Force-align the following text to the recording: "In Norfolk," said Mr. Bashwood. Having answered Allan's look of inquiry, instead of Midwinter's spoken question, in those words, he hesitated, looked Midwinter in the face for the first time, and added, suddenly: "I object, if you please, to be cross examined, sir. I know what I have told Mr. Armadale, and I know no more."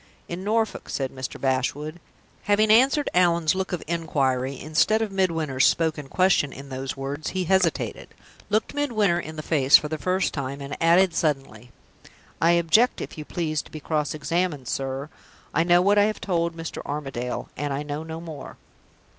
"In 0.27 0.43
Norfolk," 0.43 0.89
said 0.89 1.11
Mr. 1.11 1.39
Bashwood. 1.39 1.99
Having 2.45 2.71
answered 2.71 3.07
Allan's 3.13 3.53
look 3.53 3.71
of 3.71 3.83
inquiry, 3.85 4.59
instead 4.59 4.99
of 4.99 5.11
Midwinter's 5.11 5.67
spoken 5.67 6.07
question, 6.07 6.51
in 6.51 6.69
those 6.69 6.97
words, 6.97 7.29
he 7.37 7.43
hesitated, 7.43 8.07
looked 8.49 8.73
Midwinter 8.73 9.19
in 9.19 9.35
the 9.35 9.43
face 9.43 9.77
for 9.77 9.89
the 9.89 9.99
first 9.99 10.33
time, 10.33 10.59
and 10.59 10.75
added, 10.81 11.13
suddenly: 11.13 11.69
"I 12.41 12.53
object, 12.53 12.99
if 12.99 13.15
you 13.15 13.25
please, 13.25 13.61
to 13.61 13.69
be 13.69 13.79
cross 13.79 14.15
examined, 14.15 14.67
sir. 14.67 15.09
I 15.53 15.63
know 15.63 15.83
what 15.83 15.99
I 15.99 16.05
have 16.05 16.19
told 16.19 16.57
Mr. 16.57 16.81
Armadale, 16.83 17.49
and 17.55 17.71
I 17.71 17.83
know 17.83 18.01
no 18.01 18.19
more." 18.19 18.57